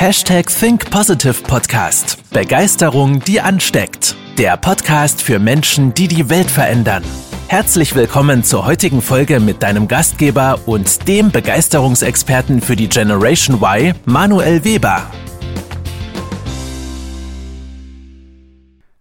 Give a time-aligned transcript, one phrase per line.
[0.00, 2.22] Hashtag Think Positive Podcast.
[2.32, 4.14] Begeisterung, die ansteckt.
[4.38, 7.02] Der Podcast für Menschen, die die Welt verändern.
[7.48, 13.92] Herzlich willkommen zur heutigen Folge mit deinem Gastgeber und dem Begeisterungsexperten für die Generation Y,
[14.04, 15.10] Manuel Weber.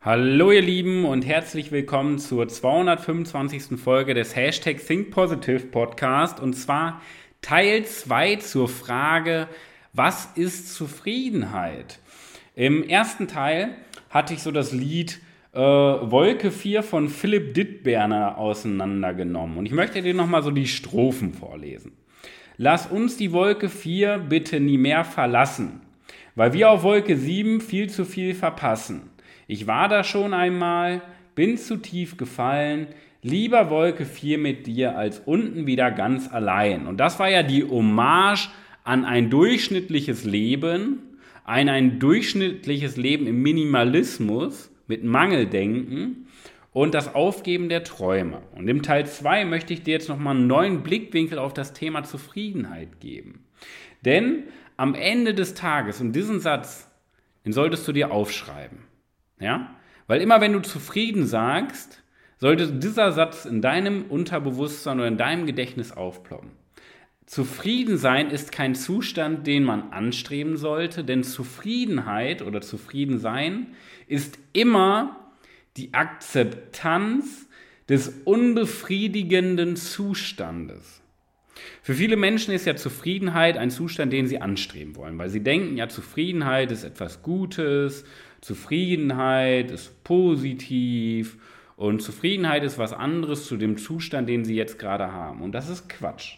[0.01, 3.79] Hallo ihr Lieben und herzlich willkommen zur 225.
[3.79, 7.03] Folge des Hashtag Think Positive Podcast und zwar
[7.43, 9.47] Teil 2 zur Frage,
[9.97, 11.99] was ist Zufriedenheit?
[12.55, 13.75] Im ersten Teil
[14.11, 15.19] hatte ich so das Lied
[15.53, 19.57] äh, Wolke 4 von Philipp Dittberner auseinandergenommen.
[19.57, 21.93] Und ich möchte dir nochmal so die Strophen vorlesen.
[22.57, 25.81] Lass uns die Wolke 4 bitte nie mehr verlassen,
[26.35, 29.09] weil wir auf Wolke 7 viel zu viel verpassen.
[29.47, 31.01] Ich war da schon einmal,
[31.33, 32.87] bin zu tief gefallen,
[33.23, 36.85] lieber Wolke 4 mit dir als unten wieder ganz allein.
[36.85, 38.49] Und das war ja die Hommage
[38.87, 46.27] an ein durchschnittliches Leben, an ein durchschnittliches Leben im Minimalismus mit Mangeldenken
[46.71, 48.41] und das Aufgeben der Träume.
[48.55, 52.03] Und im Teil 2 möchte ich dir jetzt nochmal einen neuen Blickwinkel auf das Thema
[52.03, 53.43] Zufriedenheit geben.
[54.05, 54.43] Denn
[54.77, 56.89] am Ende des Tages, und diesen Satz,
[57.43, 58.77] den solltest du dir aufschreiben.
[59.37, 59.75] Ja?
[60.07, 62.03] Weil immer wenn du zufrieden sagst,
[62.37, 66.51] sollte dieser Satz in deinem Unterbewusstsein oder in deinem Gedächtnis aufploppen.
[67.27, 73.75] Zufrieden sein ist kein Zustand, den man anstreben sollte, denn Zufriedenheit oder Zufriedensein
[74.07, 75.33] ist immer
[75.75, 77.49] die Akzeptanz
[77.89, 81.01] des unbefriedigenden Zustandes.
[81.81, 85.75] Für viele Menschen ist ja Zufriedenheit ein Zustand, den sie anstreben wollen, weil sie denken,
[85.75, 88.05] ja, Zufriedenheit ist etwas Gutes,
[88.39, 91.37] Zufriedenheit ist positiv
[91.75, 95.41] und Zufriedenheit ist was anderes zu dem Zustand, den sie jetzt gerade haben.
[95.41, 96.37] Und das ist Quatsch.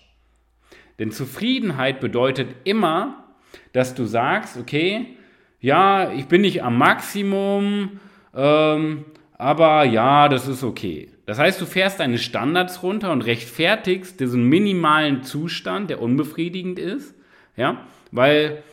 [1.00, 3.24] Denn Zufriedenheit bedeutet immer,
[3.72, 5.18] dass du sagst, okay,
[5.62, 8.00] ja, ich bin nicht am Maximum,
[8.36, 9.06] ähm,
[9.38, 11.10] aber ja, das ist okay.
[11.26, 17.16] Das heißt, du fährst deine Standards runter und rechtfertigst diesen minimalen Zustand, der unbefriedigend ist,
[17.56, 18.64] ja, weil,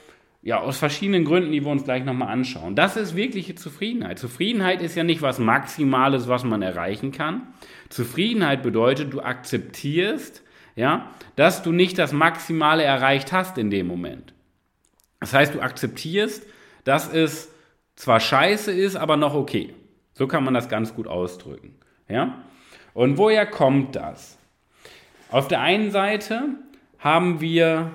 [0.42, 2.74] ja, aus verschiedenen Gründen, die wir uns gleich nochmal anschauen.
[2.74, 4.18] Das ist wirkliche Zufriedenheit.
[4.18, 7.42] Zufriedenheit ist ja nicht was Maximales, was man erreichen kann.
[7.88, 10.42] Zufriedenheit bedeutet, du akzeptierst,
[10.76, 14.34] ja, dass du nicht das Maximale erreicht hast in dem Moment.
[15.18, 16.46] Das heißt, du akzeptierst,
[16.84, 17.50] dass es
[17.96, 19.74] zwar scheiße ist, aber noch okay.
[20.12, 21.74] So kann man das ganz gut ausdrücken.
[22.08, 22.42] Ja?
[22.94, 24.38] Und woher kommt das?
[25.30, 26.44] Auf der einen Seite
[26.98, 27.90] haben wir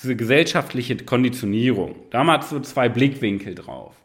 [0.00, 1.96] diese gesellschaftliche Konditionierung.
[2.10, 3.96] Da haben wir so zwei Blickwinkel drauf.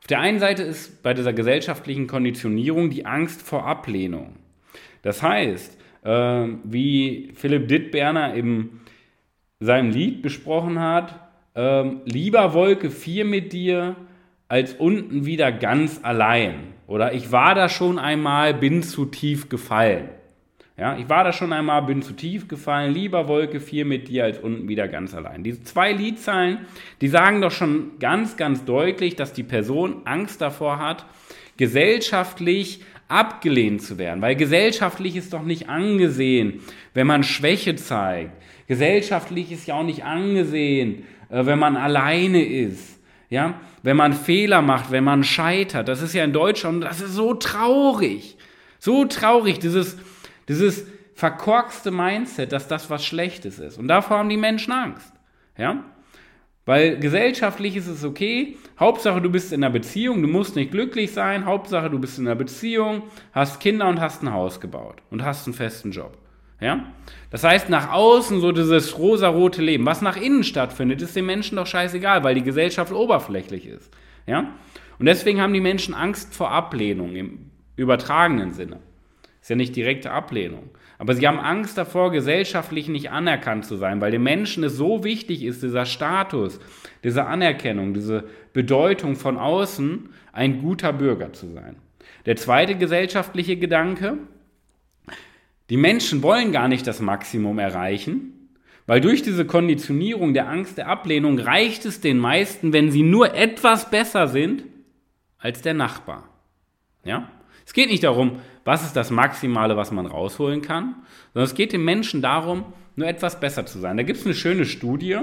[0.00, 4.36] Auf der einen Seite ist bei dieser gesellschaftlichen Konditionierung die Angst vor Ablehnung.
[5.02, 8.80] Das heißt, wie Philipp Dittberner in
[9.60, 11.14] seinem Lied besprochen hat,
[11.54, 13.96] äh, lieber Wolke 4 mit dir,
[14.48, 16.74] als unten wieder ganz allein.
[16.86, 20.08] Oder ich war da schon einmal, bin zu tief gefallen.
[20.76, 24.24] Ja, ich war da schon einmal, bin zu tief gefallen, lieber Wolke 4 mit dir
[24.24, 25.42] als unten wieder ganz allein.
[25.44, 26.58] Diese zwei Liedzeilen,
[27.00, 31.06] die sagen doch schon ganz, ganz deutlich, dass die Person Angst davor hat,
[31.56, 36.60] gesellschaftlich abgelehnt zu werden, weil gesellschaftlich ist doch nicht angesehen,
[36.94, 38.32] wenn man Schwäche zeigt.
[38.66, 42.98] Gesellschaftlich ist ja auch nicht angesehen, äh, wenn man alleine ist.
[43.28, 45.88] Ja, wenn man Fehler macht, wenn man scheitert.
[45.88, 48.36] Das ist ja in Deutschland, das ist so traurig.
[48.78, 49.96] So traurig, dieses,
[50.48, 53.78] dieses verkorkste Mindset, dass das was Schlechtes ist.
[53.78, 55.12] Und davor haben die Menschen Angst.
[55.56, 55.84] Ja?
[56.64, 58.56] Weil gesellschaftlich ist es okay.
[58.78, 61.44] Hauptsache, du bist in einer Beziehung, du musst nicht glücklich sein.
[61.44, 63.02] Hauptsache, du bist in einer Beziehung,
[63.32, 66.16] hast Kinder und hast ein Haus gebaut und hast einen festen Job.
[66.60, 66.92] Ja?
[67.30, 69.84] Das heißt, nach außen so dieses rosarote Leben.
[69.84, 73.92] Was nach innen stattfindet, ist den Menschen doch scheißegal, weil die Gesellschaft oberflächlich ist.
[74.26, 74.52] Ja?
[75.00, 78.78] Und deswegen haben die Menschen Angst vor Ablehnung im übertragenen Sinne.
[79.42, 80.70] Ist ja nicht direkte Ablehnung.
[80.98, 85.02] Aber sie haben Angst davor, gesellschaftlich nicht anerkannt zu sein, weil den Menschen es so
[85.02, 86.60] wichtig ist, dieser Status,
[87.02, 91.74] diese Anerkennung, diese Bedeutung von außen, ein guter Bürger zu sein.
[92.24, 94.18] Der zweite gesellschaftliche Gedanke,
[95.70, 98.50] die Menschen wollen gar nicht das Maximum erreichen,
[98.86, 103.34] weil durch diese Konditionierung der Angst der Ablehnung reicht es den meisten, wenn sie nur
[103.34, 104.64] etwas besser sind
[105.38, 106.28] als der Nachbar.
[107.04, 107.28] Ja?
[107.66, 110.96] Es geht nicht darum, was ist das Maximale, was man rausholen kann,
[111.32, 112.64] sondern es geht den Menschen darum,
[112.96, 113.96] nur etwas besser zu sein.
[113.96, 115.18] Da gibt es eine schöne Studie.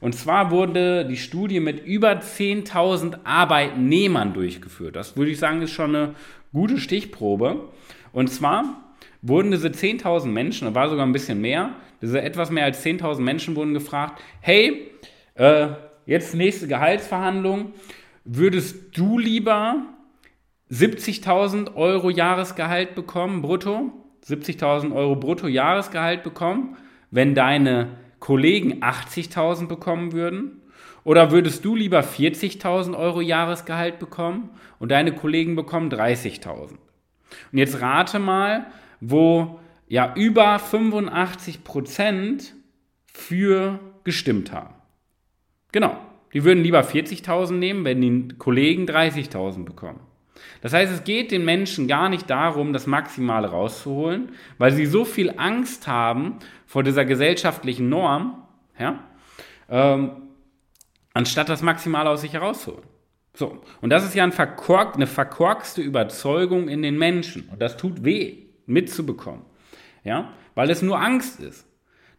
[0.00, 4.96] Und zwar wurde die Studie mit über 10.000 Arbeitnehmern durchgeführt.
[4.96, 6.14] Das würde ich sagen, ist schon eine
[6.52, 7.68] gute Stichprobe.
[8.12, 8.82] Und zwar
[9.22, 11.70] wurden diese 10.000 Menschen, da war sogar ein bisschen mehr,
[12.02, 14.90] diese etwas mehr als 10.000 Menschen wurden gefragt, hey,
[15.34, 15.68] äh,
[16.04, 17.72] jetzt nächste Gehaltsverhandlung.
[18.24, 19.82] Würdest du lieber
[20.70, 23.92] 70.000 Euro Jahresgehalt bekommen, brutto?
[24.26, 26.76] 70.000 Euro brutto Jahresgehalt bekommen,
[27.10, 30.62] wenn deine Kollegen 80.000 bekommen würden?
[31.04, 36.70] Oder würdest du lieber 40.000 Euro Jahresgehalt bekommen und deine Kollegen bekommen 30.000?
[36.70, 36.78] Und
[37.58, 38.66] jetzt rate mal,
[39.00, 42.54] wo ja über 85 Prozent
[43.04, 44.74] für gestimmt haben.
[45.72, 45.96] Genau.
[46.32, 50.00] Die würden lieber 40.000 nehmen, wenn die Kollegen 30.000 bekommen.
[50.60, 55.04] Das heißt, es geht den Menschen gar nicht darum, das Maximale rauszuholen, weil sie so
[55.04, 58.42] viel Angst haben vor dieser gesellschaftlichen Norm,
[58.78, 59.00] ja,
[59.68, 60.10] ähm,
[61.12, 62.84] anstatt das Maximale aus sich herauszuholen.
[63.36, 67.48] So, und das ist ja ein verkork, eine verkorkste Überzeugung in den Menschen.
[67.50, 69.42] Und das tut weh, mitzubekommen.
[70.04, 71.66] Ja, weil es nur Angst ist.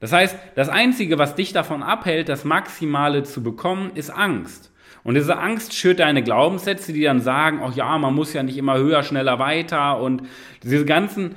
[0.05, 4.71] Das heißt, das Einzige, was dich davon abhält, das Maximale zu bekommen, ist Angst.
[5.03, 8.55] Und diese Angst schürt deine Glaubenssätze, die dann sagen, ach ja, man muss ja nicht
[8.55, 10.21] immer höher, schneller, weiter und
[10.61, 11.33] diese ganzen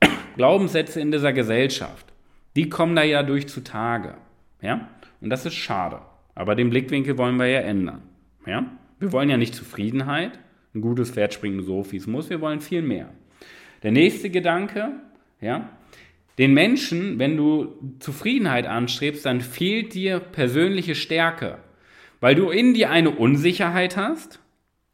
[0.36, 2.04] Glaubenssätze in dieser Gesellschaft,
[2.56, 4.16] die kommen da ja durch zutage.
[4.60, 4.88] Ja?
[5.20, 6.00] Und das ist schade.
[6.34, 8.02] Aber den Blickwinkel wollen wir ja ändern.
[8.44, 8.64] Ja?
[8.98, 10.36] Wir wollen ja nicht Zufriedenheit.
[10.74, 12.28] Ein gutes Pferd springt nur so, wie es muss.
[12.28, 13.10] Wir wollen viel mehr.
[13.84, 14.94] Der nächste Gedanke,
[15.40, 15.68] ja,
[16.38, 21.58] den Menschen, wenn du Zufriedenheit anstrebst, dann fehlt dir persönliche Stärke.
[22.20, 24.40] Weil du in dir eine Unsicherheit hast,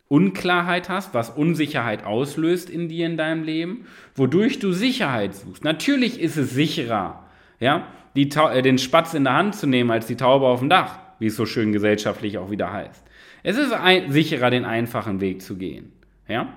[0.09, 5.65] Unklarheit hast, was Unsicherheit auslöst in dir in deinem Leben, wodurch du Sicherheit suchst.
[5.65, 7.25] Natürlich ist es sicherer,
[7.59, 10.69] ja, die, äh, den Spatz in der Hand zu nehmen, als die Taube auf dem
[10.69, 13.05] Dach, wie es so schön gesellschaftlich auch wieder heißt.
[13.43, 15.93] Es ist ein, sicherer, den einfachen Weg zu gehen,
[16.29, 16.53] ja.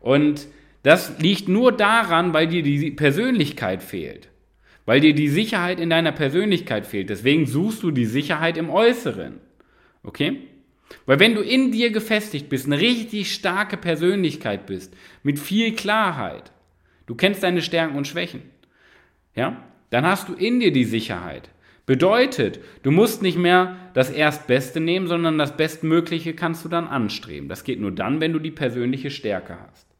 [0.00, 0.48] Und
[0.86, 4.28] das liegt nur daran, weil dir die Persönlichkeit fehlt.
[4.84, 7.10] Weil dir die Sicherheit in deiner Persönlichkeit fehlt.
[7.10, 9.40] Deswegen suchst du die Sicherheit im Äußeren.
[10.04, 10.42] Okay?
[11.04, 14.94] Weil wenn du in dir gefestigt bist, eine richtig starke Persönlichkeit bist,
[15.24, 16.52] mit viel Klarheit,
[17.06, 18.42] du kennst deine Stärken und Schwächen,
[19.34, 21.50] ja, dann hast du in dir die Sicherheit.
[21.84, 27.48] Bedeutet, du musst nicht mehr das Erstbeste nehmen, sondern das Bestmögliche kannst du dann anstreben.
[27.48, 29.95] Das geht nur dann, wenn du die persönliche Stärke hast.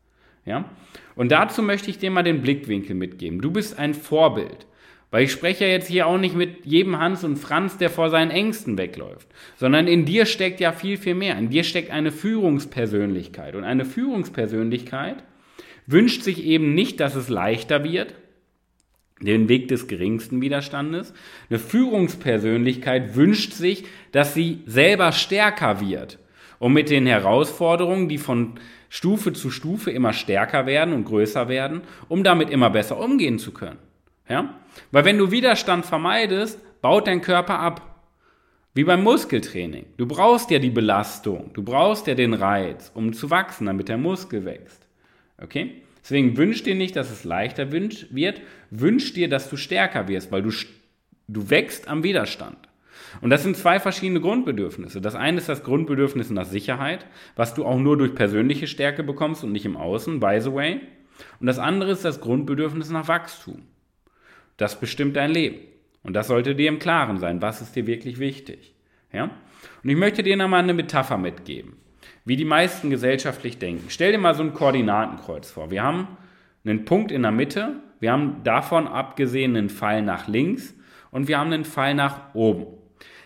[0.47, 0.71] Ja?
[1.15, 3.41] Und dazu möchte ich dir mal den Blickwinkel mitgeben.
[3.41, 4.67] Du bist ein Vorbild.
[5.11, 8.11] Weil ich spreche ja jetzt hier auch nicht mit jedem Hans und Franz, der vor
[8.11, 11.39] seinen Ängsten wegläuft, sondern in dir steckt ja viel, viel mehr.
[11.39, 13.55] In dir steckt eine Führungspersönlichkeit.
[13.55, 15.23] Und eine Führungspersönlichkeit
[15.87, 18.15] wünscht sich eben nicht, dass es leichter wird,
[19.21, 21.15] den Weg des geringsten Widerstandes.
[21.49, 26.19] Eine Führungspersönlichkeit wünscht sich, dass sie selber stärker wird
[26.59, 28.59] und mit den Herausforderungen, die von
[28.89, 33.53] Stufe zu Stufe immer stärker werden und größer werden, um damit immer besser umgehen zu
[33.53, 33.79] können.
[34.29, 34.55] Ja?
[34.91, 37.93] Weil wenn du Widerstand vermeidest, baut dein Körper ab.
[38.75, 39.87] Wie beim Muskeltraining.
[39.97, 43.97] Du brauchst ja die Belastung, du brauchst ja den Reiz, um zu wachsen, damit der
[43.97, 44.87] Muskel wächst.
[45.43, 45.83] Okay?
[46.03, 50.43] Deswegen wünsch dir nicht, dass es leichter wird, wünsch dir, dass du stärker wirst, weil
[50.43, 50.51] du,
[51.27, 52.59] du wächst am Widerstand.
[53.21, 55.01] Und das sind zwei verschiedene Grundbedürfnisse.
[55.01, 59.45] Das eine ist das Grundbedürfnis nach Sicherheit, was du auch nur durch persönliche Stärke bekommst
[59.45, 60.81] und nicht im Außen, by the way.
[61.41, 63.63] Und das andere ist das Grundbedürfnis nach Wachstum.
[64.57, 65.59] Das bestimmt dein Leben.
[66.03, 68.75] Und das sollte dir im Klaren sein, was ist dir wirklich wichtig.
[69.13, 69.31] Ja?
[69.83, 71.77] Und ich möchte dir nochmal eine Metapher mitgeben,
[72.25, 73.87] wie die meisten gesellschaftlich denken.
[73.89, 75.71] Stell dir mal so ein Koordinatenkreuz vor.
[75.71, 76.09] Wir haben
[76.65, 80.75] einen Punkt in der Mitte, wir haben davon abgesehen einen Pfeil nach links
[81.11, 82.67] und wir haben einen Pfeil nach oben.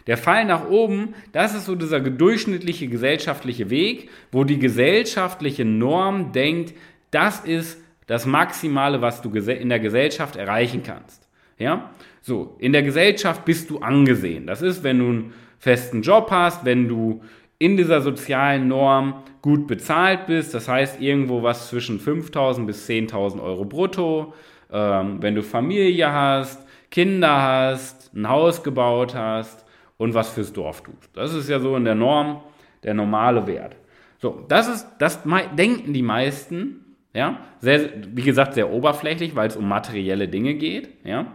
[0.07, 6.33] Der Pfeil nach oben, das ist so dieser durchschnittliche gesellschaftliche Weg, wo die gesellschaftliche Norm
[6.33, 6.75] denkt,
[7.11, 11.29] das ist das Maximale, was du in der Gesellschaft erreichen kannst.
[11.59, 11.91] Ja?
[12.23, 14.47] So, in der Gesellschaft bist du angesehen.
[14.47, 17.23] Das ist, wenn du einen festen Job hast, wenn du
[17.59, 23.43] in dieser sozialen Norm gut bezahlt bist, das heißt irgendwo was zwischen 5.000 bis 10.000
[23.43, 24.35] Euro brutto,
[24.73, 29.65] ähm, wenn du Familie hast, Kinder hast, ein Haus gebaut hast
[30.01, 31.11] und was fürs Dorf tust.
[31.13, 32.41] Das ist ja so in der Norm
[32.83, 33.77] der normale Wert.
[34.19, 35.21] So, das ist, das
[35.59, 40.89] denken die meisten, ja, sehr, wie gesagt, sehr oberflächlich, weil es um materielle Dinge geht.
[41.05, 41.27] Ja,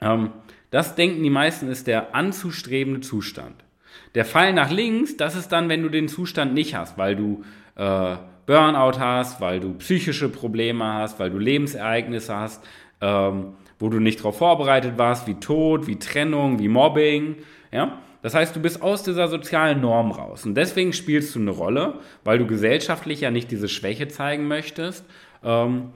[0.00, 0.30] ähm,
[0.70, 3.62] das denken die meisten ist der anzustrebende Zustand.
[4.14, 7.44] Der Fall nach links, das ist dann, wenn du den Zustand nicht hast, weil du
[7.74, 8.16] äh,
[8.46, 12.64] Burnout hast, weil du psychische Probleme hast, weil du Lebensereignisse hast,
[13.02, 17.36] ähm, wo du nicht darauf vorbereitet warst, wie Tod, wie Trennung, wie Mobbing.
[17.72, 17.98] Ja?
[18.22, 20.44] Das heißt, du bist aus dieser sozialen Norm raus.
[20.44, 25.04] Und deswegen spielst du eine Rolle, weil du gesellschaftlich ja nicht diese Schwäche zeigen möchtest,
[25.44, 25.90] ähm,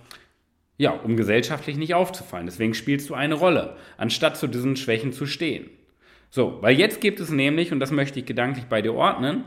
[0.76, 2.46] ja, um gesellschaftlich nicht aufzufallen.
[2.46, 5.68] Deswegen spielst du eine Rolle, anstatt zu diesen Schwächen zu stehen.
[6.30, 9.44] So, weil jetzt gibt es nämlich, und das möchte ich gedanklich bei dir ordnen,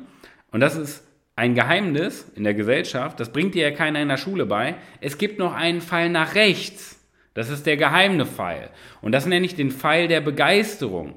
[0.51, 4.17] und das ist ein Geheimnis in der Gesellschaft, das bringt dir ja keiner in der
[4.17, 6.99] Schule bei, es gibt noch einen Pfeil nach rechts.
[7.33, 8.69] Das ist der geheime Pfeil.
[9.01, 11.15] Und das nenne ich den Pfeil der Begeisterung,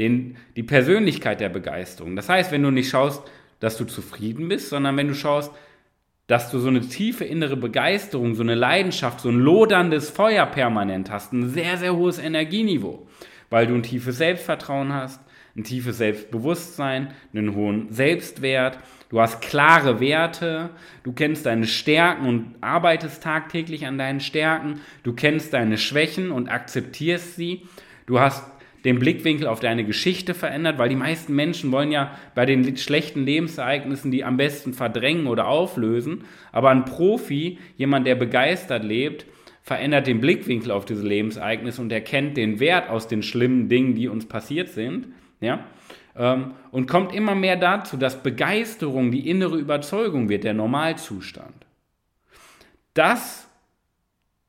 [0.00, 2.16] den, die Persönlichkeit der Begeisterung.
[2.16, 3.22] Das heißt, wenn du nicht schaust,
[3.60, 5.52] dass du zufrieden bist, sondern wenn du schaust,
[6.26, 11.10] dass du so eine tiefe innere Begeisterung, so eine Leidenschaft, so ein loderndes Feuer permanent
[11.10, 13.06] hast, ein sehr, sehr hohes Energieniveau,
[13.50, 15.20] weil du ein tiefes Selbstvertrauen hast,
[15.54, 18.78] ein tiefes Selbstbewusstsein, einen hohen Selbstwert,
[19.10, 20.70] du hast klare Werte,
[21.02, 26.48] du kennst deine Stärken und arbeitest tagtäglich an deinen Stärken, du kennst deine Schwächen und
[26.48, 27.66] akzeptierst sie,
[28.06, 28.44] du hast
[28.84, 33.24] den Blickwinkel auf deine Geschichte verändert, weil die meisten Menschen wollen ja bei den schlechten
[33.24, 39.26] Lebensereignissen die am besten verdrängen oder auflösen, aber ein Profi, jemand, der begeistert lebt,
[39.62, 44.08] verändert den Blickwinkel auf diese Lebensereignisse und erkennt den Wert aus den schlimmen Dingen, die
[44.08, 45.08] uns passiert sind
[45.40, 45.64] ja?
[46.14, 51.66] Ähm, und kommt immer mehr dazu, dass Begeisterung die innere Überzeugung wird, der Normalzustand.
[52.94, 53.48] Das,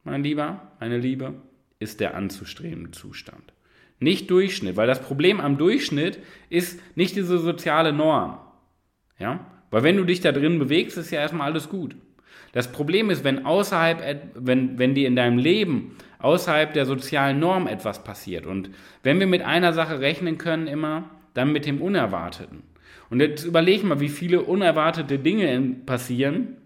[0.04, 1.34] mein Lieber, meine Liebe,
[1.80, 3.54] ist der anzustrebende Zustand.
[4.02, 8.40] Nicht Durchschnitt, weil das Problem am Durchschnitt ist nicht diese soziale Norm.
[9.20, 9.46] Ja?
[9.70, 11.96] Weil wenn du dich da drin bewegst, ist ja erstmal alles gut.
[12.52, 17.68] Das Problem ist, wenn außerhalb, wenn, wenn dir in deinem Leben außerhalb der sozialen Norm
[17.68, 18.48] etwas passiert.
[18.48, 18.72] Und
[19.04, 22.64] wenn wir mit einer Sache rechnen können immer, dann mit dem Unerwarteten.
[23.12, 26.58] Und jetzt überleg mal, wie viele unerwartete Dinge passieren.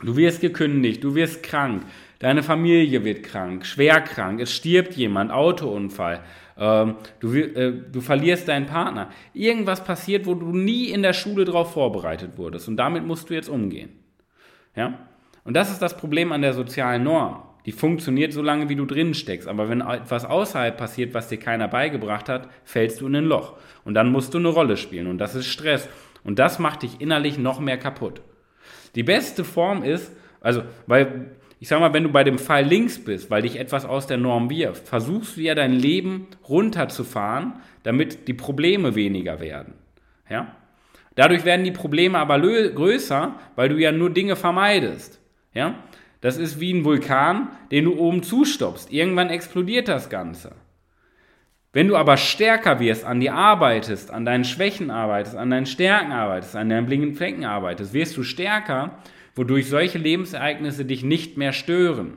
[0.00, 1.82] Du wirst gekündigt, du wirst krank,
[2.18, 6.22] deine Familie wird krank, schwer krank, es stirbt jemand, Autounfall,
[6.58, 9.10] ähm, du, äh, du verlierst deinen Partner.
[9.32, 12.68] Irgendwas passiert, wo du nie in der Schule darauf vorbereitet wurdest.
[12.68, 13.90] Und damit musst du jetzt umgehen.
[14.74, 14.98] Ja?
[15.44, 17.42] Und das ist das Problem an der sozialen Norm.
[17.64, 19.46] Die funktioniert so lange, wie du drin steckst.
[19.46, 23.56] Aber wenn etwas außerhalb passiert, was dir keiner beigebracht hat, fällst du in ein Loch.
[23.84, 25.06] Und dann musst du eine Rolle spielen.
[25.06, 25.88] Und das ist Stress.
[26.24, 28.20] Und das macht dich innerlich noch mehr kaputt.
[28.94, 33.02] Die beste Form ist, also, weil, ich sag mal, wenn du bei dem Fall links
[33.02, 38.28] bist, weil dich etwas aus der Norm wirft, versuchst du ja dein Leben runterzufahren, damit
[38.28, 39.74] die Probleme weniger werden.
[40.30, 40.54] Ja?
[41.16, 45.20] Dadurch werden die Probleme aber größer, weil du ja nur Dinge vermeidest.
[45.52, 45.74] Ja?
[46.20, 48.92] Das ist wie ein Vulkan, den du oben zustopfst.
[48.92, 50.52] Irgendwann explodiert das Ganze.
[51.72, 56.12] Wenn du aber stärker wirst, an dir arbeitest, an deinen Schwächen arbeitest, an deinen Stärken
[56.12, 58.98] arbeitest, an deinen blinden Flecken arbeitest, wirst du stärker,
[59.38, 62.14] wodurch solche Lebensereignisse dich nicht mehr stören.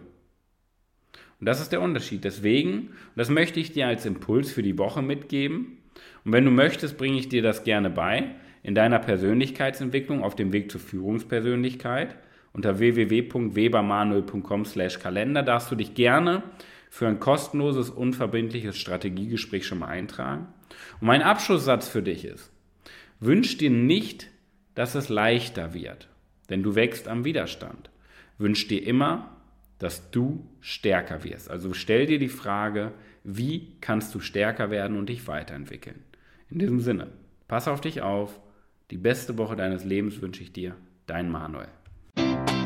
[1.40, 2.24] Und das ist der Unterschied.
[2.24, 5.78] Deswegen, und das möchte ich dir als Impuls für die Woche mitgeben.
[6.24, 10.54] Und wenn du möchtest, bringe ich dir das gerne bei in deiner Persönlichkeitsentwicklung auf dem
[10.54, 12.16] Weg zur Führungspersönlichkeit.
[12.54, 16.44] Unter www.webermanuel.com/kalender darfst du dich gerne
[16.90, 20.48] für ein kostenloses, unverbindliches Strategiegespräch schon mal eintragen.
[21.00, 22.52] Und mein Abschlusssatz für dich ist:
[23.20, 24.28] Wünsch dir nicht,
[24.76, 26.08] dass es leichter wird,
[26.50, 27.90] denn du wächst am Widerstand.
[28.38, 29.38] Wünsch dir immer,
[29.80, 31.50] dass du stärker wirst.
[31.50, 32.92] Also stell dir die Frage,
[33.24, 36.04] wie kannst du stärker werden und dich weiterentwickeln?
[36.50, 37.08] In diesem Sinne,
[37.48, 38.40] pass auf dich auf.
[38.92, 40.76] Die beste Woche deines Lebens wünsche ich dir.
[41.08, 41.70] Dein Manuel.